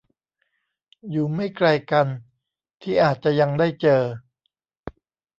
[1.09, 2.07] อยู่ไม่ไกลกัน
[2.81, 4.01] ที่อาจจะยังได้เจอ